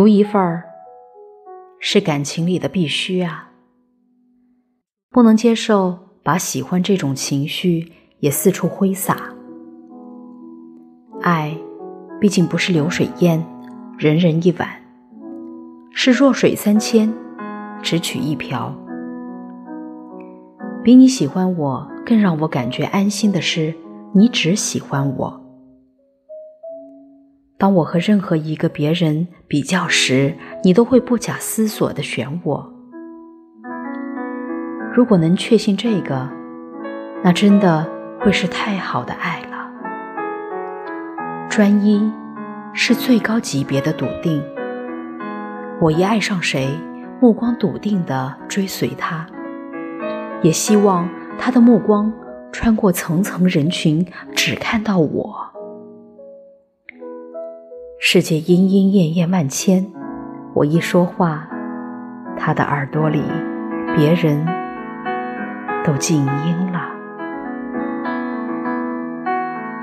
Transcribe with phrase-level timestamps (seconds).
[0.00, 0.64] 独一份儿
[1.78, 3.50] 是感情里的必须啊，
[5.10, 9.18] 不能接受把喜欢这种情绪也四处挥洒。
[11.20, 11.54] 爱，
[12.18, 13.44] 毕竟不是流水宴，
[13.98, 14.66] 人人一碗，
[15.92, 17.12] 是弱水三千，
[17.82, 18.74] 只取一瓢。
[20.82, 23.74] 比你喜欢我更让我感觉安心的是，
[24.14, 25.49] 你只喜欢我。
[27.60, 32.72] 当我和任何一个别人比较时，你都会不假思索地选我。
[34.94, 36.26] 如果能确信这个，
[37.22, 37.86] 那真的
[38.18, 39.70] 会是太好的爱了。
[41.50, 42.10] 专一
[42.72, 44.42] 是最高级别的笃定。
[45.82, 46.70] 我一爱上谁，
[47.20, 49.26] 目光笃定地追随他，
[50.40, 51.06] 也希望
[51.38, 52.10] 他的目光
[52.52, 55.49] 穿过层层人群，只看到我。
[58.02, 59.86] 世界莺莺燕燕万千，
[60.54, 61.46] 我一说话，
[62.34, 63.22] 他的耳朵里，
[63.94, 64.42] 别人
[65.84, 66.89] 都静音了。